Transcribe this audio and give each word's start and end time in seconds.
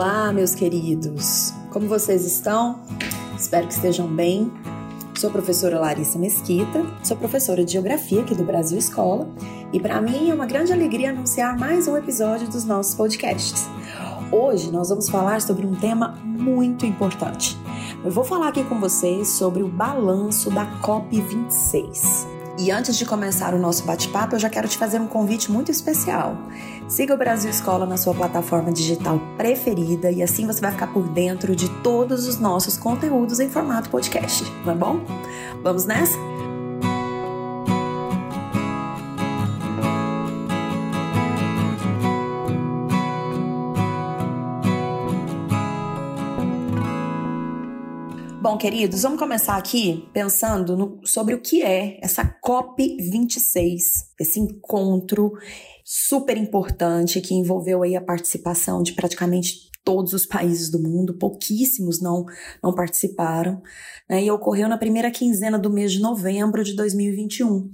Olá, 0.00 0.32
meus 0.32 0.54
queridos! 0.54 1.52
Como 1.72 1.88
vocês 1.88 2.24
estão? 2.24 2.78
Espero 3.36 3.66
que 3.66 3.74
estejam 3.74 4.06
bem. 4.06 4.48
Sou 5.16 5.28
a 5.28 5.32
professora 5.32 5.80
Larissa 5.80 6.16
Mesquita, 6.20 6.86
sou 7.02 7.16
professora 7.16 7.64
de 7.64 7.72
Geografia 7.72 8.20
aqui 8.20 8.32
do 8.32 8.44
Brasil 8.44 8.78
Escola 8.78 9.28
e 9.72 9.80
para 9.80 10.00
mim 10.00 10.30
é 10.30 10.34
uma 10.34 10.46
grande 10.46 10.72
alegria 10.72 11.10
anunciar 11.10 11.58
mais 11.58 11.88
um 11.88 11.96
episódio 11.96 12.46
dos 12.46 12.64
nossos 12.64 12.94
podcasts. 12.94 13.66
Hoje 14.30 14.70
nós 14.70 14.88
vamos 14.88 15.08
falar 15.08 15.40
sobre 15.40 15.66
um 15.66 15.74
tema 15.74 16.16
muito 16.24 16.86
importante. 16.86 17.58
Eu 18.04 18.12
vou 18.12 18.22
falar 18.22 18.50
aqui 18.50 18.62
com 18.62 18.78
vocês 18.78 19.30
sobre 19.30 19.64
o 19.64 19.68
balanço 19.68 20.48
da 20.48 20.64
COP26. 20.80 22.37
E 22.58 22.72
antes 22.72 22.98
de 22.98 23.06
começar 23.06 23.54
o 23.54 23.58
nosso 23.58 23.84
bate-papo, 23.84 24.34
eu 24.34 24.38
já 24.40 24.50
quero 24.50 24.66
te 24.66 24.76
fazer 24.76 25.00
um 25.00 25.06
convite 25.06 25.48
muito 25.48 25.70
especial. 25.70 26.36
Siga 26.88 27.14
o 27.14 27.16
Brasil 27.16 27.48
Escola 27.48 27.86
na 27.86 27.96
sua 27.96 28.12
plataforma 28.12 28.72
digital 28.72 29.20
preferida 29.36 30.10
e 30.10 30.24
assim 30.24 30.44
você 30.44 30.60
vai 30.60 30.72
ficar 30.72 30.88
por 30.88 31.08
dentro 31.08 31.54
de 31.54 31.68
todos 31.82 32.26
os 32.26 32.40
nossos 32.40 32.76
conteúdos 32.76 33.38
em 33.38 33.48
formato 33.48 33.88
podcast, 33.88 34.42
é 34.66 34.74
bom? 34.74 35.00
Vamos 35.62 35.84
nessa? 35.84 36.37
Queridos, 48.58 49.02
vamos 49.02 49.20
começar 49.20 49.56
aqui 49.56 50.08
pensando 50.12 50.76
no, 50.76 51.00
sobre 51.04 51.32
o 51.32 51.40
que 51.40 51.62
é 51.62 51.96
essa 52.02 52.24
COP26, 52.44 53.78
esse 54.18 54.40
encontro 54.40 55.32
super 55.84 56.36
importante 56.36 57.20
que 57.20 57.34
envolveu 57.34 57.84
aí 57.84 57.94
a 57.94 58.00
participação 58.00 58.82
de 58.82 58.94
praticamente 58.94 59.70
todos 59.84 60.12
os 60.12 60.26
países 60.26 60.70
do 60.70 60.82
mundo, 60.82 61.16
pouquíssimos 61.16 62.02
não, 62.02 62.26
não 62.60 62.74
participaram, 62.74 63.62
né, 64.10 64.24
e 64.24 64.30
ocorreu 64.30 64.68
na 64.68 64.76
primeira 64.76 65.10
quinzena 65.12 65.56
do 65.56 65.70
mês 65.70 65.92
de 65.92 66.00
novembro 66.00 66.64
de 66.64 66.74
2021 66.74 67.70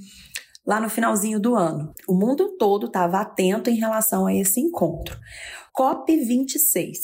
lá 0.66 0.80
no 0.80 0.88
finalzinho 0.88 1.38
do 1.38 1.54
ano. 1.54 1.92
O 2.08 2.14
mundo 2.14 2.56
todo 2.58 2.86
estava 2.86 3.20
atento 3.20 3.68
em 3.68 3.76
relação 3.76 4.26
a 4.26 4.34
esse 4.34 4.60
encontro. 4.60 5.18
COP26 5.76 6.96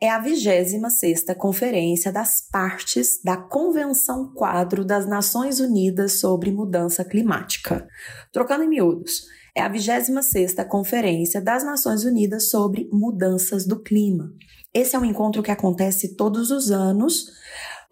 é 0.00 0.10
a 0.10 0.22
26ª 0.22 1.34
Conferência 1.36 2.12
das 2.12 2.46
Partes 2.52 3.20
da 3.22 3.36
Convenção 3.36 4.32
Quadro 4.32 4.84
das 4.84 5.06
Nações 5.06 5.58
Unidas 5.58 6.20
sobre 6.20 6.52
Mudança 6.52 7.04
Climática. 7.04 7.88
Trocando 8.30 8.64
em 8.64 8.68
miúdos, 8.68 9.24
é 9.56 9.62
a 9.62 9.70
26ª 9.70 10.66
Conferência 10.68 11.40
das 11.40 11.64
Nações 11.64 12.04
Unidas 12.04 12.50
sobre 12.50 12.88
Mudanças 12.92 13.66
do 13.66 13.80
Clima. 13.82 14.30
Esse 14.74 14.96
é 14.96 14.98
um 14.98 15.04
encontro 15.04 15.42
que 15.42 15.52
acontece 15.52 16.16
todos 16.16 16.50
os 16.50 16.70
anos 16.70 17.26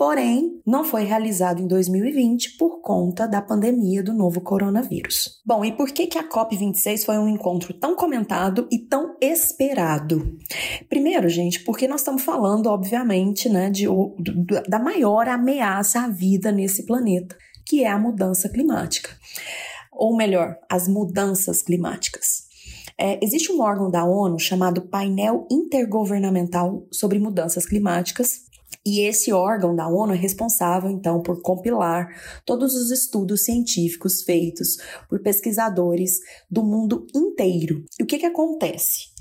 porém 0.03 0.61
não 0.67 0.83
foi 0.83 1.05
realizado 1.05 1.62
em 1.62 1.67
2020 1.69 2.56
por 2.56 2.81
conta 2.81 3.28
da 3.28 3.41
pandemia 3.41 4.03
do 4.03 4.12
novo 4.12 4.41
coronavírus. 4.41 5.41
Bom, 5.47 5.64
e 5.64 5.70
por 5.70 5.92
que, 5.92 6.09
que 6.09 6.19
a 6.19 6.28
COP26 6.28 7.05
foi 7.05 7.17
um 7.19 7.28
encontro 7.28 7.72
tão 7.72 7.94
comentado 7.94 8.67
e 8.69 8.81
tão 8.81 9.14
esperado? 9.20 10.36
Primeiro, 10.89 11.28
gente, 11.28 11.62
porque 11.62 11.86
nós 11.86 12.00
estamos 12.00 12.25
falando, 12.25 12.67
obviamente, 12.67 13.48
né, 13.48 13.70
de, 13.70 13.86
da 14.69 14.81
maior 14.81 15.28
ameaça 15.28 16.00
à 16.00 16.09
vida 16.09 16.50
nesse 16.50 16.84
planeta, 16.84 17.37
que 17.64 17.84
é 17.84 17.89
a 17.89 17.97
mudança 17.97 18.48
climática. 18.48 19.11
Ou 19.92 20.16
melhor, 20.16 20.56
as 20.69 20.89
mudanças 20.89 21.62
climáticas. 21.62 22.50
É, 22.98 23.25
existe 23.25 23.53
um 23.53 23.61
órgão 23.61 23.89
da 23.89 24.05
ONU 24.05 24.37
chamado 24.41 24.83
Painel 24.83 25.47
Intergovernamental 25.48 26.89
sobre 26.91 27.20
Mudanças 27.20 27.64
Climáticas, 27.64 28.50
e 28.84 29.00
esse 29.00 29.32
órgão 29.32 29.75
da 29.75 29.87
ONU 29.87 30.12
é 30.12 30.16
responsável, 30.16 30.91
então, 30.91 31.22
por 31.22 31.41
compilar 31.41 32.09
todos 32.44 32.75
os 32.75 32.91
estudos 32.91 33.44
científicos 33.44 34.22
feitos 34.22 34.76
por 35.09 35.22
pesquisadores 35.22 36.19
do 36.50 36.65
mundo 36.65 37.06
inteiro. 37.15 37.84
E 37.98 38.03
o 38.03 38.06
que, 38.06 38.19
que 38.19 38.26
acontece? 38.26 39.12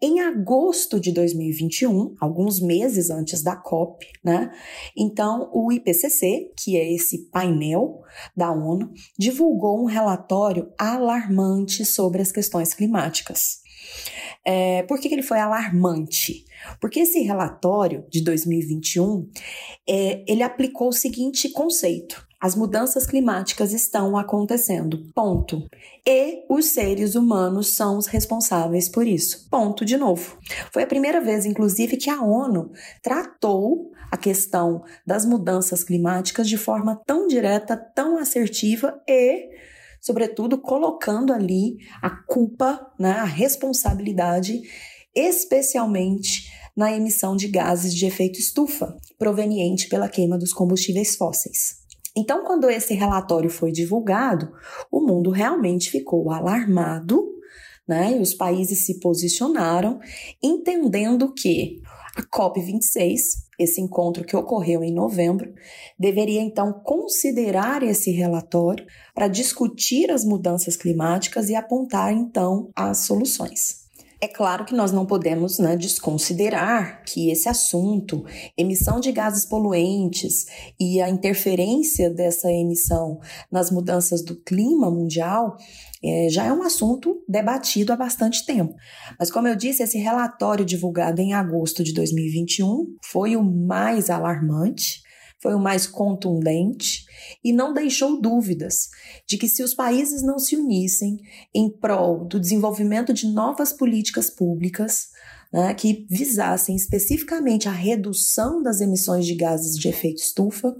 Em 0.00 0.20
agosto 0.20 0.98
de 0.98 1.12
2021, 1.12 2.14
alguns 2.18 2.58
meses 2.60 3.10
antes 3.10 3.42
da 3.42 3.54
COP, 3.54 4.06
né? 4.24 4.50
Então, 4.96 5.50
o 5.52 5.70
IPCC, 5.70 6.52
que 6.56 6.76
é 6.76 6.92
esse 6.92 7.28
painel 7.30 8.00
da 8.36 8.50
ONU, 8.50 8.90
divulgou 9.18 9.82
um 9.82 9.86
relatório 9.86 10.72
alarmante 10.78 11.84
sobre 11.84 12.22
as 12.22 12.32
questões 12.32 12.74
climáticas. 12.74 13.60
É, 14.44 14.82
por 14.84 14.98
que, 14.98 15.08
que 15.08 15.14
ele 15.14 15.22
foi 15.22 15.38
alarmante? 15.38 16.44
Porque 16.80 17.00
esse 17.00 17.20
relatório 17.20 18.04
de 18.10 18.22
2021 18.22 19.28
é, 19.88 20.24
ele 20.26 20.42
aplicou 20.42 20.88
o 20.88 20.92
seguinte 20.92 21.50
conceito: 21.50 22.26
as 22.40 22.56
mudanças 22.56 23.06
climáticas 23.06 23.72
estão 23.72 24.16
acontecendo. 24.16 25.06
Ponto. 25.14 25.62
E 26.04 26.44
os 26.48 26.66
seres 26.66 27.14
humanos 27.14 27.68
são 27.68 27.96
os 27.96 28.06
responsáveis 28.06 28.88
por 28.88 29.06
isso. 29.06 29.48
Ponto 29.48 29.84
de 29.84 29.96
novo. 29.96 30.36
Foi 30.72 30.82
a 30.82 30.86
primeira 30.86 31.20
vez, 31.20 31.46
inclusive, 31.46 31.96
que 31.96 32.10
a 32.10 32.20
ONU 32.20 32.72
tratou 33.00 33.92
a 34.10 34.16
questão 34.16 34.82
das 35.06 35.24
mudanças 35.24 35.84
climáticas 35.84 36.48
de 36.48 36.58
forma 36.58 37.00
tão 37.06 37.28
direta, 37.28 37.76
tão 37.76 38.18
assertiva 38.18 39.00
e 39.08 39.48
sobretudo 40.00 40.58
colocando 40.58 41.32
ali 41.32 41.76
a 42.02 42.10
culpa, 42.10 42.92
né, 42.98 43.12
a 43.12 43.24
responsabilidade, 43.24 44.60
especialmente 45.14 46.50
na 46.76 46.92
emissão 46.92 47.36
de 47.36 47.48
gases 47.48 47.94
de 47.94 48.06
efeito 48.06 48.38
estufa, 48.38 48.96
proveniente 49.18 49.88
pela 49.88 50.08
queima 50.08 50.38
dos 50.38 50.52
combustíveis 50.52 51.16
fósseis. 51.16 51.82
Então, 52.16 52.44
quando 52.44 52.68
esse 52.68 52.94
relatório 52.94 53.48
foi 53.48 53.72
divulgado, 53.72 54.52
o 54.90 55.00
mundo 55.00 55.30
realmente 55.30 55.90
ficou 55.90 56.30
alarmado, 56.30 57.26
né? 57.88 58.16
E 58.16 58.20
os 58.20 58.34
países 58.34 58.84
se 58.84 59.00
posicionaram, 59.00 59.98
entendendo 60.42 61.32
que 61.32 61.80
a 62.14 62.22
COP26, 62.22 63.16
esse 63.58 63.80
encontro 63.80 64.24
que 64.24 64.36
ocorreu 64.36 64.84
em 64.84 64.92
novembro, 64.92 65.52
deveria 65.98 66.42
então 66.42 66.72
considerar 66.84 67.82
esse 67.82 68.10
relatório 68.10 68.86
para 69.14 69.28
discutir 69.28 70.10
as 70.10 70.22
mudanças 70.22 70.76
climáticas 70.76 71.48
e 71.48 71.54
apontar 71.54 72.12
então 72.12 72.70
as 72.76 72.98
soluções. 72.98 73.81
É 74.22 74.28
claro 74.28 74.64
que 74.64 74.72
nós 74.72 74.92
não 74.92 75.04
podemos 75.04 75.58
né, 75.58 75.76
desconsiderar 75.76 77.02
que 77.02 77.28
esse 77.28 77.48
assunto, 77.48 78.24
emissão 78.56 79.00
de 79.00 79.10
gases 79.10 79.44
poluentes 79.44 80.46
e 80.78 81.02
a 81.02 81.10
interferência 81.10 82.08
dessa 82.08 82.48
emissão 82.48 83.18
nas 83.50 83.68
mudanças 83.72 84.24
do 84.24 84.40
clima 84.40 84.88
mundial 84.88 85.56
é, 86.04 86.28
já 86.30 86.44
é 86.44 86.52
um 86.52 86.62
assunto 86.62 87.20
debatido 87.28 87.92
há 87.92 87.96
bastante 87.96 88.46
tempo. 88.46 88.72
Mas, 89.18 89.28
como 89.28 89.48
eu 89.48 89.56
disse, 89.56 89.82
esse 89.82 89.98
relatório 89.98 90.64
divulgado 90.64 91.20
em 91.20 91.34
agosto 91.34 91.82
de 91.82 91.92
2021 91.92 92.94
foi 93.04 93.34
o 93.34 93.42
mais 93.42 94.08
alarmante 94.08 95.01
foi 95.42 95.54
o 95.54 95.60
mais 95.60 95.88
contundente 95.88 97.04
e 97.42 97.52
não 97.52 97.74
deixou 97.74 98.20
dúvidas 98.20 98.88
de 99.26 99.36
que 99.36 99.48
se 99.48 99.62
os 99.62 99.74
países 99.74 100.22
não 100.22 100.38
se 100.38 100.56
unissem 100.56 101.18
em 101.52 101.68
prol 101.68 102.24
do 102.24 102.38
desenvolvimento 102.38 103.12
de 103.12 103.26
novas 103.26 103.72
políticas 103.72 104.30
públicas 104.30 105.08
né, 105.52 105.74
que 105.74 106.06
visassem 106.08 106.76
especificamente 106.76 107.68
a 107.68 107.72
redução 107.72 108.62
das 108.62 108.80
emissões 108.80 109.26
de 109.26 109.34
gases 109.34 109.76
de 109.76 109.88
efeito 109.88 110.22
estufa, 110.22 110.74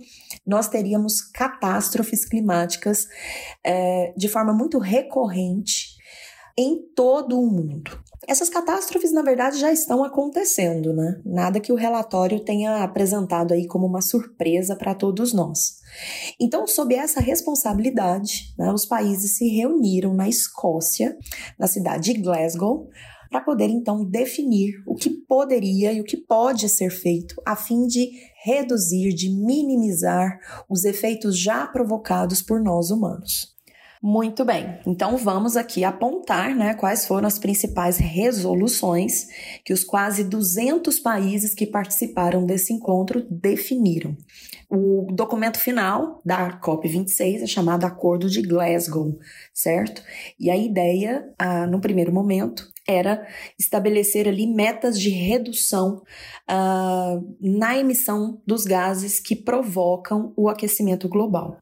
nós 0.46 0.68
teríamos 0.68 1.20
catástrofes 1.20 2.24
climáticas 2.24 3.06
é, 3.64 4.14
de 4.16 4.28
forma 4.28 4.52
muito 4.52 4.78
recorrente 4.78 5.91
em 6.56 6.82
todo 6.94 7.38
o 7.38 7.46
mundo. 7.46 7.98
Essas 8.28 8.48
catástrofes, 8.48 9.12
na 9.12 9.22
verdade, 9.22 9.58
já 9.58 9.72
estão 9.72 10.04
acontecendo, 10.04 10.92
né? 10.92 11.20
Nada 11.24 11.58
que 11.58 11.72
o 11.72 11.76
relatório 11.76 12.38
tenha 12.40 12.84
apresentado 12.84 13.52
aí 13.52 13.66
como 13.66 13.86
uma 13.86 14.00
surpresa 14.00 14.76
para 14.76 14.94
todos 14.94 15.32
nós. 15.32 15.80
Então, 16.40 16.66
sob 16.66 16.94
essa 16.94 17.20
responsabilidade, 17.20 18.54
né, 18.56 18.72
os 18.72 18.86
países 18.86 19.36
se 19.36 19.48
reuniram 19.48 20.14
na 20.14 20.28
Escócia, 20.28 21.16
na 21.58 21.66
cidade 21.66 22.12
de 22.12 22.20
Glasgow, 22.20 22.88
para 23.28 23.40
poder 23.40 23.68
então 23.68 24.04
definir 24.04 24.82
o 24.86 24.94
que 24.94 25.10
poderia 25.10 25.92
e 25.92 26.00
o 26.00 26.04
que 26.04 26.18
pode 26.18 26.68
ser 26.68 26.90
feito 26.90 27.34
a 27.46 27.56
fim 27.56 27.86
de 27.86 28.10
reduzir, 28.44 29.14
de 29.14 29.30
minimizar 29.30 30.38
os 30.68 30.84
efeitos 30.84 31.38
já 31.38 31.66
provocados 31.66 32.42
por 32.42 32.62
nós 32.62 32.90
humanos. 32.90 33.52
Muito 34.04 34.44
bem, 34.44 34.80
então 34.84 35.16
vamos 35.16 35.56
aqui 35.56 35.84
apontar 35.84 36.56
né, 36.56 36.74
quais 36.74 37.06
foram 37.06 37.28
as 37.28 37.38
principais 37.38 37.98
resoluções 37.98 39.28
que 39.64 39.72
os 39.72 39.84
quase 39.84 40.24
200 40.24 40.98
países 40.98 41.54
que 41.54 41.64
participaram 41.64 42.44
desse 42.44 42.72
encontro 42.72 43.24
definiram. 43.30 44.16
O 44.68 45.06
documento 45.12 45.56
final 45.56 46.20
da 46.24 46.58
COP26 46.58 47.42
é 47.42 47.46
chamado 47.46 47.84
Acordo 47.84 48.28
de 48.28 48.42
Glasgow, 48.42 49.16
certo? 49.54 50.02
E 50.40 50.50
a 50.50 50.56
ideia, 50.56 51.32
ah, 51.38 51.68
no 51.68 51.80
primeiro 51.80 52.12
momento, 52.12 52.68
era 52.88 53.24
estabelecer 53.56 54.26
ali 54.26 54.48
metas 54.48 54.98
de 54.98 55.10
redução 55.10 56.02
ah, 56.48 57.20
na 57.40 57.78
emissão 57.78 58.42
dos 58.44 58.64
gases 58.64 59.20
que 59.20 59.36
provocam 59.36 60.32
o 60.36 60.48
aquecimento 60.48 61.08
global. 61.08 61.58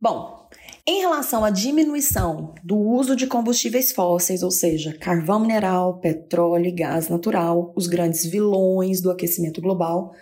Bom, 0.00 0.48
em 0.90 0.98
relação 0.98 1.44
à 1.44 1.50
diminuição 1.50 2.52
do 2.64 2.76
uso 2.76 3.14
de 3.14 3.28
combustíveis 3.28 3.92
fósseis, 3.92 4.42
ou 4.42 4.50
seja, 4.50 4.92
carvão 4.98 5.38
mineral, 5.38 6.00
petróleo 6.00 6.66
e 6.66 6.72
gás 6.72 7.08
natural, 7.08 7.72
os 7.76 7.86
grandes 7.86 8.26
vilões 8.26 9.00
do 9.00 9.08
aquecimento 9.08 9.60
global, 9.60 10.12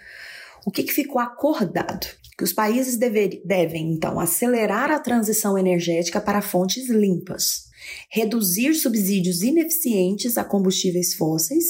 o 0.66 0.70
que, 0.70 0.82
que 0.82 0.92
ficou 0.92 1.22
acordado? 1.22 2.06
Que 2.36 2.44
os 2.44 2.52
países 2.52 2.98
dever, 2.98 3.40
devem, 3.46 3.90
então, 3.90 4.20
acelerar 4.20 4.90
a 4.90 5.00
transição 5.00 5.56
energética 5.56 6.20
para 6.20 6.42
fontes 6.42 6.90
limpas, 6.90 7.64
reduzir 8.10 8.74
subsídios 8.74 9.42
ineficientes 9.42 10.36
a 10.36 10.44
combustíveis 10.44 11.14
fósseis 11.14 11.64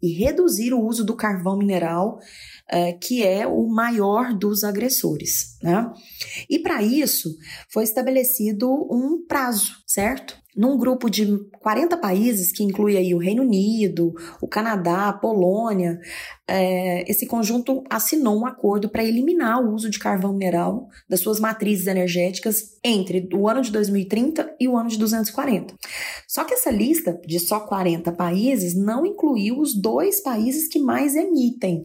e 0.00 0.12
reduzir 0.12 0.72
o 0.72 0.80
uso 0.80 1.04
do 1.04 1.16
carvão 1.16 1.58
mineral 1.58 2.20
é, 2.68 2.92
que 2.92 3.22
é 3.22 3.46
o 3.46 3.66
maior 3.68 4.34
dos 4.34 4.64
agressores. 4.64 5.56
Né? 5.62 5.90
E 6.48 6.58
para 6.58 6.82
isso 6.82 7.36
foi 7.70 7.84
estabelecido 7.84 8.70
um 8.90 9.24
prazo, 9.26 9.72
certo? 9.86 10.42
Num 10.56 10.78
grupo 10.78 11.10
de 11.10 11.26
40 11.60 11.96
países, 11.96 12.52
que 12.52 12.62
inclui 12.62 12.96
aí 12.96 13.12
o 13.12 13.18
Reino 13.18 13.42
Unido, 13.42 14.14
o 14.40 14.46
Canadá, 14.46 15.08
a 15.08 15.12
Polônia, 15.12 15.98
é, 16.46 17.10
esse 17.10 17.26
conjunto 17.26 17.82
assinou 17.90 18.38
um 18.38 18.46
acordo 18.46 18.88
para 18.88 19.02
eliminar 19.02 19.60
o 19.60 19.74
uso 19.74 19.90
de 19.90 19.98
carvão 19.98 20.32
mineral 20.32 20.88
das 21.08 21.20
suas 21.20 21.40
matrizes 21.40 21.88
energéticas 21.88 22.78
entre 22.84 23.28
o 23.34 23.48
ano 23.48 23.62
de 23.62 23.72
2030 23.72 24.54
e 24.60 24.68
o 24.68 24.76
ano 24.76 24.88
de 24.88 24.96
240. 24.96 25.74
Só 26.28 26.44
que 26.44 26.54
essa 26.54 26.70
lista 26.70 27.20
de 27.26 27.40
só 27.40 27.58
40 27.58 28.12
países 28.12 28.76
não 28.76 29.04
incluiu 29.04 29.58
os 29.58 29.74
dois 29.74 30.22
países 30.22 30.68
que 30.68 30.78
mais 30.78 31.16
emitem 31.16 31.84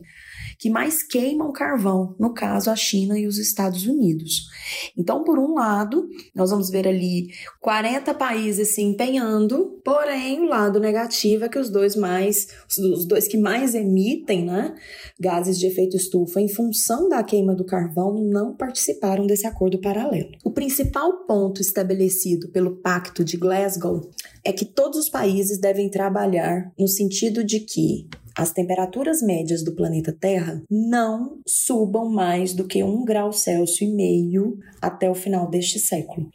que 0.60 0.70
mais 0.70 1.02
queimam 1.02 1.54
carvão, 1.54 2.14
no 2.20 2.34
caso 2.34 2.70
a 2.70 2.76
China 2.76 3.18
e 3.18 3.26
os 3.26 3.38
Estados 3.38 3.88
Unidos. 3.88 4.50
Então, 4.98 5.24
por 5.24 5.40
um 5.40 5.54
lado, 5.54 6.10
nós 6.36 6.52
vamos 6.52 6.70
ver 6.70 6.86
ali 6.86 7.30
40 7.62 8.14
países 8.16 8.76
se 8.76 8.82
empenhando, 8.82 9.80
porém 9.86 10.42
o 10.42 10.50
lado 10.50 10.78
negativo 10.78 11.46
é 11.46 11.50
que 11.50 11.58
os 11.58 11.70
dois 11.70 11.96
mais, 11.96 12.50
os 12.78 13.06
dois 13.06 13.26
que 13.26 13.38
mais 13.38 13.74
emitem, 13.74 14.44
né, 14.44 14.76
gases 15.18 15.58
de 15.58 15.66
efeito 15.66 15.96
estufa 15.96 16.42
em 16.42 16.50
função 16.50 17.08
da 17.08 17.24
queima 17.24 17.56
do 17.56 17.64
carvão 17.64 18.22
não 18.22 18.54
participaram 18.54 19.26
desse 19.26 19.48
acordo 19.48 19.80
paralelo. 19.80 20.30
O 20.44 20.52
principal 20.52 21.26
ponto 21.26 21.62
estabelecido 21.62 22.50
pelo 22.50 22.76
Pacto 22.76 23.24
de 23.24 23.38
Glasgow 23.38 24.10
é 24.44 24.52
que 24.52 24.66
todos 24.66 25.00
os 25.00 25.10
países 25.10 25.58
devem 25.58 25.90
trabalhar 25.90 26.74
no 26.78 26.88
sentido 26.88 27.46
de 27.46 27.62
que 27.62 28.10
as 28.36 28.52
temperaturas 28.52 29.22
médias 29.22 29.64
do 29.64 29.76
planeta 29.76 30.12
Terra 30.12 30.62
não 30.70 31.40
subam 31.48 32.10
mais 32.10 32.54
do 32.54 32.68
que 32.68 32.84
um 32.84 33.04
grau 33.04 33.32
Celsius 33.32 33.82
e 33.82 33.88
meio 33.88 34.58
até 34.82 35.10
o 35.10 35.16
final 35.16 35.50
deste 35.50 35.80
século. 35.80 36.30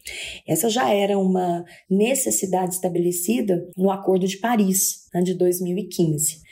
Essa 0.47 0.69
já 0.69 0.93
era 0.93 1.19
uma 1.19 1.65
necessidade 1.91 2.75
estabelecida 2.75 3.69
no 3.77 3.91
Acordo 3.91 4.27
de 4.27 4.39
Paris, 4.39 5.09
né, 5.13 5.23
de 5.23 5.35
2015. 5.35 6.43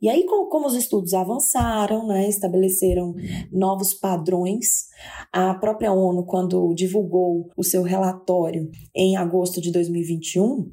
E 0.00 0.08
aí, 0.08 0.24
como 0.24 0.66
os 0.66 0.74
estudos 0.74 1.12
avançaram, 1.12 2.06
né, 2.06 2.26
estabeleceram 2.26 3.14
novos 3.52 3.92
padrões, 3.92 4.86
a 5.30 5.54
própria 5.54 5.92
ONU, 5.92 6.24
quando 6.24 6.72
divulgou 6.74 7.50
o 7.54 7.62
seu 7.62 7.82
relatório 7.82 8.70
em 8.94 9.16
agosto 9.16 9.60
de 9.60 9.70
2021, 9.70 10.42
uh, 10.42 10.70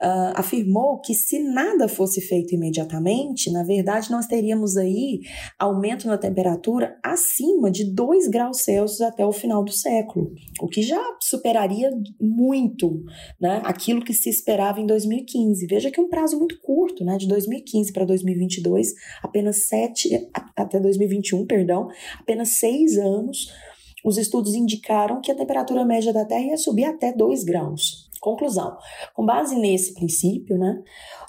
ah, 0.00 0.32
afirmou 0.36 0.98
que 1.00 1.14
se 1.14 1.38
nada 1.38 1.88
fosse 1.88 2.20
feito 2.20 2.54
imediatamente, 2.54 3.50
na 3.50 3.62
verdade, 3.62 4.10
nós 4.10 4.26
teríamos 4.26 4.76
aí 4.76 5.20
aumento 5.58 6.06
na 6.06 6.16
temperatura 6.16 6.98
acima 7.04 7.70
de 7.70 7.84
2 7.84 8.28
graus 8.28 8.62
Celsius 8.62 9.02
até 9.02 9.24
o 9.24 9.32
final 9.32 9.62
do 9.62 9.72
século, 9.72 10.32
o 10.60 10.66
que 10.66 10.82
já 10.82 11.00
superaria 11.20 11.90
muito 12.20 13.02
né, 13.40 13.60
aquilo 13.64 14.02
que 14.02 14.14
se 14.14 14.30
esperava 14.30 14.80
em 14.80 14.86
2015. 14.86 15.66
Veja 15.66 15.90
que 15.90 16.00
é 16.00 16.02
um 16.02 16.08
prazo 16.08 16.38
muito 16.38 16.58
curto, 16.60 17.04
né, 17.04 17.18
de 17.18 17.28
2015 17.28 17.92
para 17.92 18.04
2022 18.04 18.69
2022, 18.70 18.94
apenas 19.22 19.68
sete, 19.68 20.28
até 20.56 20.78
2021, 20.78 21.46
perdão, 21.46 21.88
apenas 22.18 22.58
seis 22.58 22.96
anos, 22.96 23.52
os 24.04 24.16
estudos 24.16 24.54
indicaram 24.54 25.20
que 25.20 25.30
a 25.30 25.34
temperatura 25.34 25.84
média 25.84 26.12
da 26.12 26.24
Terra 26.24 26.46
ia 26.46 26.56
subir 26.56 26.84
até 26.84 27.12
2 27.12 27.44
graus. 27.44 28.08
Conclusão: 28.20 28.76
com 29.14 29.24
base 29.24 29.56
nesse 29.56 29.94
princípio, 29.94 30.58
né, 30.58 30.82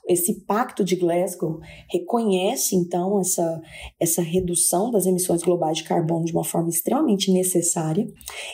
esse 0.07 0.41
pacto 0.41 0.83
de 0.83 0.97
Glasgow 0.97 1.59
reconhece 1.89 2.75
então 2.75 3.19
essa, 3.19 3.61
essa 3.97 4.21
redução 4.21 4.91
das 4.91 5.05
emissões 5.05 5.41
globais 5.41 5.77
de 5.77 5.85
carbono 5.85 6.25
de 6.25 6.33
uma 6.33 6.43
forma 6.43 6.69
extremamente 6.69 7.31
necessária 7.31 8.05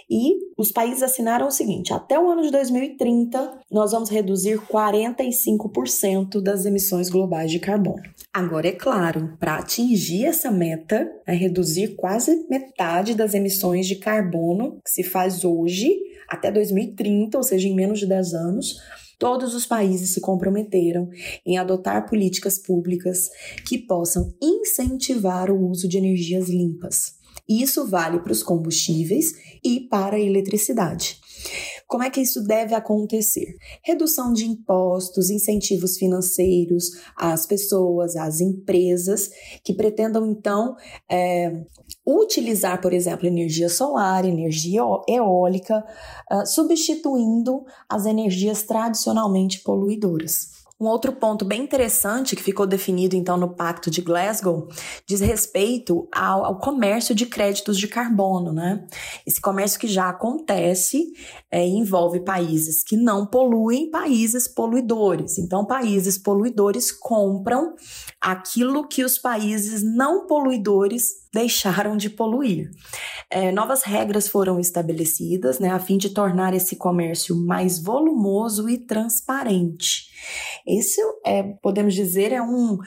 e 0.08 0.36
os 0.58 0.72
países 0.72 1.04
assinaram 1.04 1.48
o 1.48 1.52
seguinte: 1.52 1.94
até 1.94 2.20
o 2.20 2.30
ano 2.30 2.42
de 2.42 2.52
2030 2.52 3.60
nós 3.72 3.92
vamos 3.92 4.10
reduzir 4.10 4.60
45% 4.60 6.42
das 6.42 6.66
emissões 6.66 7.10
globais 7.10 7.52
de 7.52 7.60
carbono. 7.60 8.04
Agora, 8.34 8.68
é 8.68 8.72
claro, 8.72 9.36
para 9.40 9.58
atingir 9.58 10.26
essa 10.26 10.52
meta, 10.52 11.10
é 11.26 11.34
reduzir 11.34 11.96
quase 11.96 12.46
metade 12.50 13.14
das 13.14 13.34
emissões 13.34 13.88
de 13.88 13.96
carbono 13.98 14.80
que 14.84 14.92
se 14.92 15.04
faz 15.04 15.46
hoje 15.46 15.90
até 16.28 16.52
2030, 16.52 17.38
ou 17.38 17.44
seja, 17.44 17.68
em 17.68 17.76
menos 17.76 18.00
de 18.00 18.06
10 18.06 18.34
anos, 18.34 18.76
todos 19.18 19.56
os 19.56 19.66
países 19.66 20.14
se 20.14 20.22
comprometeram 20.22 21.10
em 21.46 21.58
adotar 21.58 22.08
políticas 22.08 22.60
públicas 22.60 23.30
que 23.68 23.78
possam 23.78 24.34
incentivar 24.42 25.50
o 25.50 25.70
uso 25.70 25.88
de 25.88 25.98
energias 25.98 26.50
limpas. 26.50 27.17
Isso 27.48 27.88
vale 27.88 28.20
para 28.20 28.32
os 28.32 28.44
combustíveis 28.44 29.34
e 29.64 29.82
para 29.82 30.18
a 30.18 30.20
eletricidade. 30.20 31.20
Como 31.88 32.04
é 32.04 32.10
que 32.10 32.20
isso 32.20 32.44
deve 32.44 32.76
acontecer? 32.76 33.56
Redução 33.82 34.34
de 34.34 34.46
impostos, 34.46 35.30
incentivos 35.30 35.98
financeiros 35.98 36.92
às 37.16 37.46
pessoas, 37.46 38.18
às 38.18 38.42
empresas 38.42 39.30
que 39.64 39.74
pretendam 39.74 40.26
então 40.26 40.76
é, 41.10 41.64
utilizar, 42.06 42.82
por 42.82 42.92
exemplo, 42.92 43.26
energia 43.26 43.70
solar, 43.70 44.26
energia 44.26 44.82
eólica, 45.08 45.82
uh, 46.30 46.46
substituindo 46.46 47.66
as 47.88 48.06
energias 48.06 48.64
tradicionalmente 48.64 49.62
poluidoras. 49.62 50.57
Um 50.80 50.86
outro 50.86 51.12
ponto 51.12 51.44
bem 51.44 51.64
interessante 51.64 52.36
que 52.36 52.44
ficou 52.44 52.68
definido 52.68 53.16
então 53.16 53.36
no 53.36 53.56
Pacto 53.56 53.90
de 53.90 54.00
Glasgow 54.00 54.68
diz 55.08 55.20
respeito 55.22 56.08
ao, 56.14 56.46
ao 56.46 56.60
comércio 56.60 57.16
de 57.16 57.26
créditos 57.26 57.80
de 57.80 57.88
carbono, 57.88 58.54
né? 58.54 58.86
Esse 59.26 59.42
comércio 59.42 59.80
que 59.80 59.88
já 59.88 60.10
acontece 60.10 61.14
é, 61.50 61.66
envolve 61.66 62.20
países 62.20 62.84
que 62.84 62.96
não 62.96 63.26
poluem, 63.26 63.90
países 63.90 64.48
poluidores. 64.48 65.40
Então, 65.40 65.66
países 65.66 66.18
poluidores 66.18 66.92
compram 66.92 67.74
aquilo 68.22 68.88
que 68.88 69.04
os 69.04 69.18
países 69.18 69.82
não 69.82 70.28
poluidores 70.28 71.28
deixaram 71.34 71.98
de 71.98 72.10
poluir. 72.10 72.70
É, 73.30 73.52
novas 73.52 73.84
regras 73.84 74.28
foram 74.28 74.60
estabelecidas 74.60 75.60
né, 75.60 75.70
a 75.70 75.80
fim 75.80 75.98
de 75.98 76.10
tornar 76.10 76.54
esse 76.54 76.76
comércio 76.76 77.36
mais 77.36 77.82
volumoso 77.82 78.70
e 78.70 78.78
transparente. 78.78 80.08
Isso, 80.68 81.02
é, 81.26 81.44
podemos 81.62 81.94
dizer, 81.94 82.32
é 82.32 82.42
um, 82.42 82.78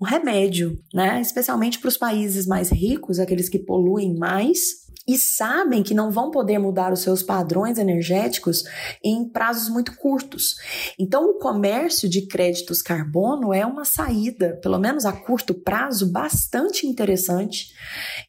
um 0.00 0.04
remédio, 0.04 0.78
né? 0.92 1.20
especialmente 1.20 1.78
para 1.78 1.88
os 1.88 1.96
países 1.96 2.46
mais 2.46 2.70
ricos, 2.70 3.18
aqueles 3.20 3.48
que 3.48 3.58
poluem 3.58 4.16
mais, 4.16 4.89
e 5.10 5.18
sabem 5.18 5.82
que 5.82 5.92
não 5.92 6.10
vão 6.10 6.30
poder 6.30 6.58
mudar 6.58 6.92
os 6.92 7.00
seus 7.00 7.20
padrões 7.22 7.78
energéticos 7.78 8.62
em 9.02 9.28
prazos 9.28 9.68
muito 9.68 9.96
curtos. 9.96 10.54
Então, 10.98 11.30
o 11.30 11.38
comércio 11.38 12.08
de 12.08 12.26
créditos 12.26 12.80
carbono 12.80 13.52
é 13.52 13.66
uma 13.66 13.84
saída, 13.84 14.58
pelo 14.62 14.78
menos 14.78 15.04
a 15.04 15.12
curto 15.12 15.52
prazo, 15.52 16.12
bastante 16.12 16.86
interessante. 16.86 17.72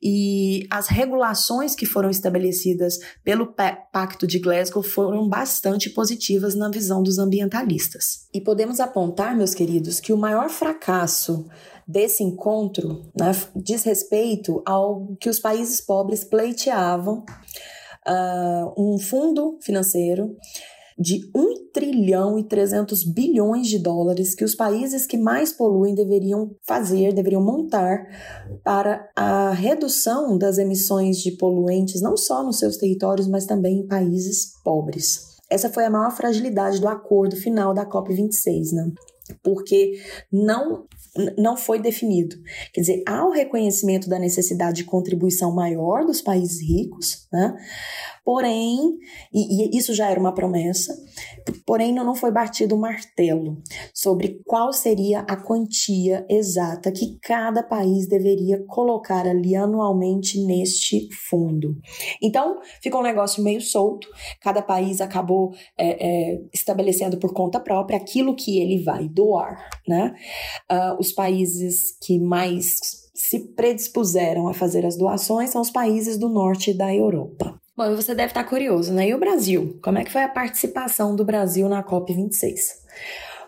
E 0.02 0.66
as 0.72 0.88
regulações 0.88 1.76
que 1.76 1.86
foram 1.86 2.10
estabelecidas 2.10 2.98
pelo 3.24 3.54
Pacto 3.92 4.26
de 4.26 4.40
Glasgow 4.40 4.82
foram 4.82 5.30
bastante 5.30 5.90
positivas 5.90 6.56
na 6.56 6.70
visão 6.70 7.04
dos 7.04 7.20
ambientalistas. 7.20 8.28
E 8.34 8.42
podemos 8.42 8.80
apontar, 8.80 9.36
meus 9.36 9.54
queridos, 9.54 10.00
que 10.00 10.14
o 10.14 10.18
maior 10.18 10.50
fracasso 10.50 11.46
desse 11.92 12.24
encontro 12.24 13.04
né, 13.18 13.32
diz 13.56 13.84
respeito 13.84 14.62
ao 14.66 15.16
que 15.20 15.30
os 15.30 15.40
países 15.40 15.82
pobres 15.82 16.24
pleiteavam 16.24 17.24
uh, 18.08 18.74
um 18.78 18.98
fundo 18.98 19.58
financeiro 19.62 20.36
de 20.98 21.20
1 21.36 21.72
trilhão 21.74 22.38
e 22.38 22.44
300 22.44 23.04
bilhões 23.04 23.68
de 23.68 23.80
dólares 23.80 24.36
que 24.36 24.44
os 24.44 24.54
países 24.54 25.08
que 25.08 25.18
mais 25.18 25.52
poluem 25.52 25.96
deveriam 25.96 26.52
fazer, 26.68 27.14
deveriam 27.14 27.44
montar 27.44 28.06
para 28.64 29.10
a 29.16 29.52
redução 29.52 30.38
das 30.38 30.58
emissões 30.58 31.18
de 31.18 31.32
poluentes, 31.32 32.02
não 32.02 32.16
só 32.16 32.44
nos 32.44 32.60
seus 32.60 32.78
territórios, 32.78 33.28
mas 33.28 33.46
também 33.46 33.80
em 33.80 33.88
países 33.88 34.54
pobres. 34.64 35.32
Essa 35.50 35.70
foi 35.70 35.86
a 35.86 35.90
maior 35.90 36.12
fragilidade 36.12 36.80
do 36.80 36.88
acordo 36.88 37.36
final 37.36 37.74
da 37.74 37.86
COP26, 37.86 38.72
né? 38.74 38.92
Porque 39.44 40.00
não 40.32 40.86
não 41.38 41.58
foi 41.58 41.78
definido. 41.78 42.38
Quer 42.74 42.82
dizer, 42.82 43.04
há 43.06 43.26
o 43.26 43.32
reconhecimento 43.32 44.10
da 44.10 44.18
necessidade 44.18 44.78
de 44.78 44.84
contribuição 44.86 45.54
maior 45.54 46.06
dos 46.06 46.22
países 46.22 46.62
ricos, 46.62 47.28
né? 47.32 47.54
Porém, 48.24 48.98
e, 49.34 49.76
e, 49.76 49.78
isso 49.78 49.94
já 49.94 50.10
era 50.10 50.20
uma 50.20 50.34
promessa, 50.34 50.94
porém 51.66 51.94
não 51.94 52.14
foi 52.14 52.32
batido 52.32 52.76
o 52.76 52.80
martelo 52.80 53.58
sobre 53.94 54.42
qual 54.46 54.72
seria 54.72 55.22
a 55.22 55.36
quantia 55.36 56.26
exata 56.30 56.92
que 56.92 57.18
cada 57.22 57.64
país 57.64 58.08
deveria 58.08 58.64
colocar 58.68 59.28
ali 59.28 59.56
anualmente 59.56 60.40
neste 60.46 61.10
fundo. 61.30 61.76
Então, 62.22 62.60
ficou 62.82 63.02
um 63.02 63.04
negócio 63.04 63.44
meio 63.44 63.62
solto, 63.62 64.08
cada 64.40 64.62
país 64.62 65.02
acabou 65.02 65.52
é, 65.78 66.34
é, 66.34 66.42
estabelecendo 66.54 67.18
por 67.18 67.34
conta 67.34 67.60
própria 67.60 67.98
aquilo 67.98 68.36
que 68.36 68.60
ele 68.60 68.84
vai 68.84 69.08
doar, 69.08 69.70
né? 69.88 70.14
Uh, 70.72 71.00
os 71.00 71.12
países 71.12 71.98
que 72.02 72.20
mais 72.20 73.02
se 73.14 73.40
predispuseram 73.54 74.48
a 74.48 74.54
fazer 74.54 74.86
as 74.86 74.98
doações 74.98 75.52
são 75.52 75.62
os 75.62 75.70
países 75.70 76.18
do 76.18 76.28
norte 76.28 76.74
da 76.74 76.94
Europa. 76.94 77.61
Bom, 77.76 77.96
você 77.96 78.14
deve 78.14 78.32
estar 78.32 78.44
curioso, 78.44 78.94
né? 78.94 79.08
E 79.08 79.14
o 79.14 79.20
Brasil? 79.20 79.80
Como 79.82 79.98
é 79.98 80.04
que 80.04 80.12
foi 80.12 80.24
a 80.24 80.30
participação 80.30 81.16
do 81.16 81.24
Brasil 81.24 81.70
na 81.70 81.84
COP26? 81.84 82.82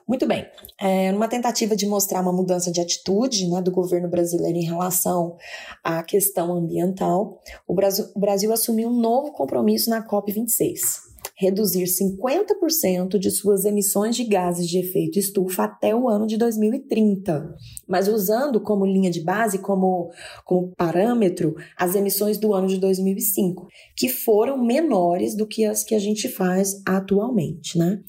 Muito 0.07 0.27
bem, 0.27 0.45
é, 0.79 1.11
numa 1.13 1.29
tentativa 1.29 1.77
de 1.77 1.85
mostrar 1.85 2.21
uma 2.21 2.33
mudança 2.33 2.69
de 2.69 2.81
atitude 2.81 3.49
né, 3.49 3.61
do 3.61 3.71
governo 3.71 4.09
brasileiro 4.09 4.57
em 4.57 4.65
relação 4.65 5.37
à 5.81 6.03
questão 6.03 6.53
ambiental, 6.53 7.39
o 7.65 7.73
Brasil, 7.73 8.05
o 8.13 8.19
Brasil 8.19 8.51
assumiu 8.51 8.89
um 8.89 8.99
novo 8.99 9.31
compromisso 9.31 9.89
na 9.89 10.05
COP26 10.05 11.12
reduzir 11.35 11.85
50% 11.85 13.17
de 13.17 13.31
suas 13.31 13.65
emissões 13.65 14.15
de 14.15 14.23
gases 14.23 14.67
de 14.67 14.79
efeito 14.79 15.17
estufa 15.17 15.63
até 15.63 15.95
o 15.95 16.07
ano 16.07 16.27
de 16.27 16.37
2030, 16.37 17.55
mas 17.87 18.07
usando 18.07 18.61
como 18.61 18.85
linha 18.85 19.09
de 19.09 19.21
base, 19.21 19.57
como, 19.57 20.11
como 20.45 20.71
parâmetro, 20.77 21.55
as 21.77 21.95
emissões 21.95 22.37
do 22.37 22.53
ano 22.53 22.67
de 22.67 22.77
2005, 22.77 23.67
que 23.95 24.09
foram 24.09 24.63
menores 24.63 25.35
do 25.35 25.47
que 25.47 25.65
as 25.65 25.83
que 25.83 25.95
a 25.95 25.99
gente 25.99 26.29
faz 26.29 26.81
atualmente, 26.85 27.77
né? 27.77 28.01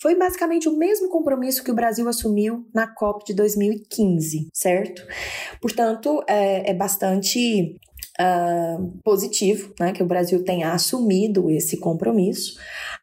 Foi 0.00 0.16
basicamente 0.16 0.68
o 0.68 0.76
mesmo 0.76 1.08
compromisso 1.08 1.62
que 1.62 1.70
o 1.70 1.74
Brasil 1.74 2.08
assumiu 2.08 2.66
na 2.74 2.86
COP 2.86 3.24
de 3.24 3.34
2015, 3.34 4.48
certo? 4.52 5.02
Portanto, 5.60 6.22
é, 6.28 6.70
é 6.70 6.74
bastante 6.74 7.78
uh, 8.20 8.98
positivo, 9.02 9.72
né, 9.78 9.92
que 9.92 10.02
o 10.02 10.06
Brasil 10.06 10.44
tenha 10.44 10.72
assumido 10.72 11.50
esse 11.50 11.76
compromisso. 11.76 12.56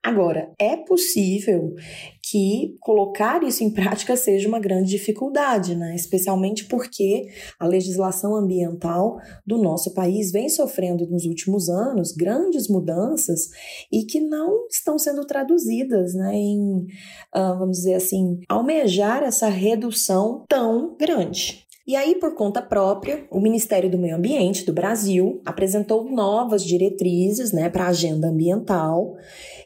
Agora, 0.03 0.51
é 0.57 0.75
possível 0.75 1.75
que 2.23 2.75
colocar 2.79 3.43
isso 3.43 3.63
em 3.63 3.69
prática 3.69 4.15
seja 4.15 4.47
uma 4.47 4.59
grande 4.59 4.89
dificuldade, 4.89 5.75
né? 5.75 5.93
especialmente 5.95 6.65
porque 6.65 7.27
a 7.59 7.67
legislação 7.67 8.35
ambiental 8.35 9.19
do 9.45 9.57
nosso 9.57 9.93
país 9.93 10.31
vem 10.31 10.47
sofrendo 10.47 11.05
nos 11.07 11.25
últimos 11.25 11.69
anos 11.69 12.13
grandes 12.13 12.67
mudanças 12.67 13.49
e 13.91 14.05
que 14.05 14.19
não 14.19 14.65
estão 14.67 14.97
sendo 14.97 15.25
traduzidas 15.25 16.13
né, 16.13 16.33
em, 16.33 16.85
uh, 17.35 17.57
vamos 17.59 17.77
dizer 17.77 17.95
assim, 17.95 18.39
almejar 18.47 19.23
essa 19.23 19.49
redução 19.49 20.45
tão 20.47 20.95
grande. 20.97 21.67
E 21.91 21.95
aí, 21.97 22.15
por 22.15 22.35
conta 22.35 22.61
própria, 22.61 23.27
o 23.29 23.41
Ministério 23.41 23.91
do 23.91 23.97
Meio 23.97 24.15
Ambiente 24.15 24.65
do 24.65 24.71
Brasil 24.71 25.41
apresentou 25.45 26.09
novas 26.09 26.63
diretrizes 26.63 27.51
né, 27.51 27.69
para 27.69 27.83
a 27.83 27.89
agenda 27.89 28.29
ambiental. 28.29 29.17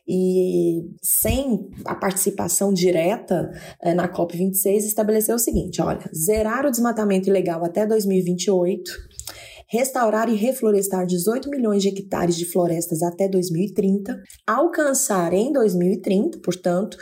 E 0.08 0.90
sem 1.04 1.70
a 1.86 1.94
participação 1.94 2.74
direta 2.74 3.52
é, 3.80 3.94
na 3.94 4.12
COP26 4.12 4.78
estabeleceu 4.78 5.36
o 5.36 5.40
seguinte: 5.40 5.80
olha, 5.84 6.10
zerar 6.16 6.66
o 6.66 6.72
desmatamento 6.72 7.30
ilegal 7.30 7.64
até 7.64 7.86
2028 7.86 8.92
restaurar 9.68 10.30
e 10.30 10.36
reflorestar 10.36 11.06
18 11.06 11.50
milhões 11.50 11.82
de 11.82 11.90
hectares 11.90 12.36
de 12.36 12.46
florestas 12.46 13.02
até 13.02 13.28
2030, 13.28 14.22
alcançar 14.46 15.34
em 15.34 15.52
2030, 15.52 16.40
portanto, 16.40 16.98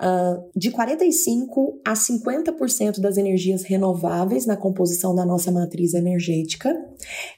uh, 0.00 0.50
de 0.54 0.70
45% 0.70 1.80
a 1.84 1.94
50% 1.94 3.00
das 3.00 3.16
energias 3.16 3.62
renováveis 3.62 4.46
na 4.46 4.56
composição 4.56 5.14
da 5.14 5.24
nossa 5.24 5.50
matriz 5.50 5.94
energética, 5.94 6.74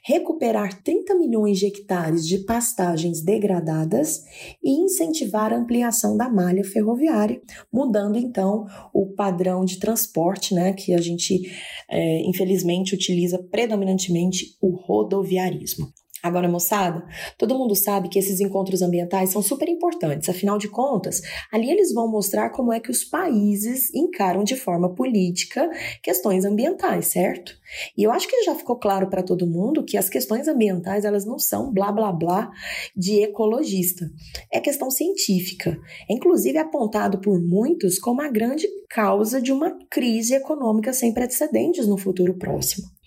recuperar 0.03 0.81
30 0.83 1.15
milhões 1.15 1.57
de 1.57 1.67
hectares 1.67 2.25
de 2.25 2.39
pastagens 2.39 3.21
degradadas 3.21 4.23
e 4.63 4.71
incentivar 4.71 5.53
a 5.53 5.57
ampliação 5.57 6.15
da 6.15 6.29
malha 6.29 6.63
ferroviária, 6.63 7.41
mudando 7.71 8.17
então 8.17 8.65
o 8.93 9.07
padrão 9.07 9.65
de 9.65 9.79
transporte, 9.79 10.53
né, 10.53 10.73
que 10.73 10.93
a 10.93 11.01
gente 11.01 11.41
é, 11.89 12.21
infelizmente 12.21 12.93
utiliza 12.93 13.37
predominantemente 13.51 14.57
o 14.61 14.75
rodoviarismo. 14.75 15.91
Agora, 16.21 16.49
moçada, 16.49 17.05
todo 17.37 17.57
mundo 17.57 17.73
sabe 17.75 18.09
que 18.09 18.19
esses 18.19 18.41
encontros 18.41 18.81
ambientais 18.81 19.29
são 19.29 19.41
super 19.41 19.69
importantes, 19.69 20.27
afinal 20.27 20.57
de 20.57 20.67
contas, 20.67 21.21
ali 21.49 21.71
eles 21.71 21.93
vão 21.93 22.11
mostrar 22.11 22.49
como 22.49 22.73
é 22.73 22.79
que 22.79 22.91
os 22.91 23.05
países 23.05 23.93
encaram 23.95 24.43
de 24.43 24.57
forma 24.57 24.93
política 24.93 25.69
questões 26.03 26.43
ambientais, 26.43 27.07
certo? 27.07 27.53
E 27.97 28.03
eu 28.03 28.11
acho 28.11 28.27
que 28.27 28.43
já 28.43 28.53
ficou 28.53 28.77
claro 28.77 29.09
para 29.09 29.23
todo 29.23 29.47
mundo 29.47 29.85
que 29.85 29.95
as 29.95 30.09
questões 30.09 30.49
ambientais, 30.49 31.05
elas 31.05 31.25
não 31.25 31.39
são 31.39 31.71
blá 31.71 31.89
blá 31.89 32.11
blá 32.11 32.51
de 32.93 33.21
ecologista. 33.23 34.05
É 34.51 34.59
questão 34.59 34.91
científica. 34.91 35.79
É 36.09 36.13
inclusive 36.13 36.57
apontado 36.57 37.21
por 37.21 37.39
muitos 37.39 37.97
como 37.97 38.21
a 38.21 38.29
grande 38.29 38.67
causa 38.89 39.41
de 39.41 39.53
uma 39.53 39.77
crise 39.89 40.33
econômica 40.33 40.91
sem 40.91 41.13
precedentes 41.13 41.87
no 41.87 41.97
futuro 41.97 42.37
próximo. 42.37 42.98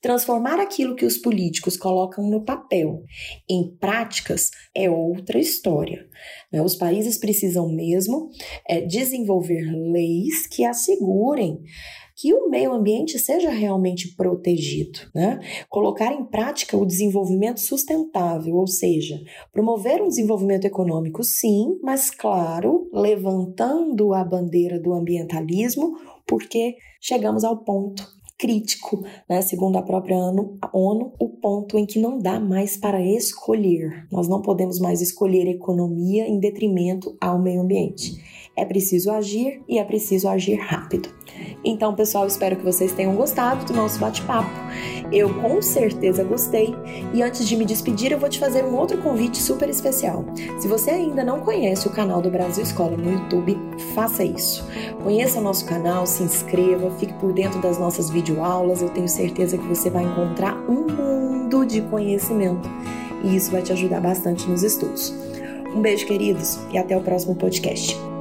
Transformar 0.00 0.60
aquilo 0.60 0.94
que 0.94 1.04
os 1.04 1.18
políticos 1.18 1.76
colocam 1.76 2.28
no 2.28 2.44
papel 2.44 3.04
em 3.48 3.74
práticas 3.76 4.50
é 4.74 4.90
outra 4.90 5.38
história. 5.38 6.06
Né? 6.52 6.62
Os 6.62 6.76
países 6.76 7.18
precisam 7.18 7.68
mesmo 7.68 8.30
é, 8.68 8.80
desenvolver 8.80 9.62
leis 9.72 10.46
que 10.46 10.64
assegurem 10.64 11.62
que 12.16 12.32
o 12.32 12.48
meio 12.48 12.72
ambiente 12.72 13.18
seja 13.18 13.50
realmente 13.50 14.14
protegido, 14.14 15.00
né? 15.14 15.40
Colocar 15.68 16.12
em 16.12 16.24
prática 16.24 16.76
o 16.76 16.86
desenvolvimento 16.86 17.58
sustentável, 17.58 18.54
ou 18.54 18.66
seja, 18.66 19.20
promover 19.52 20.00
um 20.00 20.08
desenvolvimento 20.08 20.64
econômico, 20.64 21.24
sim, 21.24 21.76
mas 21.82 22.10
claro, 22.10 22.88
levantando 22.92 24.14
a 24.14 24.22
bandeira 24.22 24.78
do 24.78 24.92
ambientalismo, 24.92 25.98
porque 26.24 26.76
chegamos 27.00 27.42
ao 27.42 27.64
ponto 27.64 28.06
crítico, 28.44 29.02
né, 29.26 29.40
segundo 29.40 29.78
a 29.78 29.82
própria 29.82 30.18
ONU, 30.18 30.58
o 31.18 31.28
ponto 31.30 31.78
em 31.78 31.86
que 31.86 31.98
não 31.98 32.18
dá 32.18 32.38
mais 32.38 32.76
para 32.76 33.00
escolher. 33.00 34.06
Nós 34.12 34.28
não 34.28 34.42
podemos 34.42 34.78
mais 34.78 35.00
escolher 35.00 35.48
economia 35.48 36.28
em 36.28 36.38
detrimento 36.38 37.16
ao 37.18 37.40
meio 37.40 37.62
ambiente. 37.62 38.22
É 38.56 38.64
preciso 38.64 39.10
agir 39.10 39.62
e 39.68 39.78
é 39.78 39.84
preciso 39.84 40.28
agir 40.28 40.54
rápido. 40.54 41.08
Então, 41.64 41.94
pessoal, 41.94 42.26
espero 42.26 42.56
que 42.56 42.64
vocês 42.64 42.92
tenham 42.92 43.16
gostado 43.16 43.64
do 43.64 43.72
nosso 43.72 43.98
bate-papo. 43.98 44.50
Eu 45.10 45.32
com 45.40 45.60
certeza 45.60 46.22
gostei. 46.22 46.74
E 47.12 47.22
antes 47.22 47.48
de 47.48 47.56
me 47.56 47.64
despedir, 47.64 48.12
eu 48.12 48.18
vou 48.18 48.28
te 48.28 48.38
fazer 48.38 48.64
um 48.64 48.76
outro 48.76 48.98
convite 48.98 49.38
super 49.38 49.68
especial. 49.68 50.24
Se 50.60 50.68
você 50.68 50.90
ainda 50.90 51.24
não 51.24 51.40
conhece 51.40 51.88
o 51.88 51.90
canal 51.90 52.22
do 52.22 52.30
Brasil 52.30 52.62
Escola 52.62 52.96
no 52.96 53.12
YouTube, 53.12 53.58
faça 53.94 54.22
isso. 54.22 54.64
Conheça 55.02 55.40
o 55.40 55.42
nosso 55.42 55.64
canal, 55.64 56.06
se 56.06 56.22
inscreva, 56.22 56.90
fique 56.98 57.14
por 57.14 57.32
dentro 57.32 57.60
das 57.60 57.78
nossas 57.78 58.08
videoaulas. 58.10 58.82
Eu 58.82 58.90
tenho 58.90 59.08
certeza 59.08 59.58
que 59.58 59.66
você 59.66 59.90
vai 59.90 60.04
encontrar 60.04 60.56
um 60.68 60.86
mundo 60.86 61.64
de 61.66 61.80
conhecimento. 61.82 62.68
E 63.24 63.34
isso 63.34 63.50
vai 63.50 63.62
te 63.62 63.72
ajudar 63.72 64.00
bastante 64.00 64.48
nos 64.48 64.62
estudos. 64.62 65.12
Um 65.74 65.80
beijo, 65.80 66.06
queridos, 66.06 66.60
e 66.72 66.78
até 66.78 66.96
o 66.96 67.00
próximo 67.00 67.34
podcast. 67.34 68.13